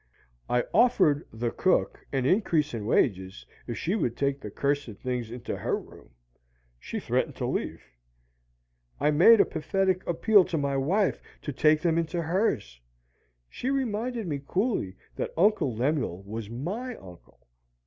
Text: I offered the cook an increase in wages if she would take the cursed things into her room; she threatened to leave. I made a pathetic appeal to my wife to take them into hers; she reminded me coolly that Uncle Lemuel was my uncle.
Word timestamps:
I 0.49 0.63
offered 0.73 1.27
the 1.31 1.51
cook 1.51 2.03
an 2.11 2.25
increase 2.25 2.73
in 2.73 2.87
wages 2.87 3.45
if 3.67 3.77
she 3.77 3.93
would 3.93 4.17
take 4.17 4.41
the 4.41 4.49
cursed 4.49 4.93
things 4.95 5.29
into 5.29 5.55
her 5.57 5.77
room; 5.79 6.09
she 6.79 6.99
threatened 6.99 7.35
to 7.35 7.45
leave. 7.45 7.83
I 8.99 9.11
made 9.11 9.39
a 9.39 9.45
pathetic 9.45 10.01
appeal 10.07 10.43
to 10.45 10.57
my 10.57 10.75
wife 10.75 11.21
to 11.43 11.53
take 11.53 11.81
them 11.83 11.99
into 11.99 12.19
hers; 12.23 12.79
she 13.47 13.69
reminded 13.69 14.25
me 14.25 14.41
coolly 14.47 14.95
that 15.17 15.35
Uncle 15.37 15.75
Lemuel 15.75 16.23
was 16.23 16.49
my 16.49 16.95
uncle. 16.95 17.45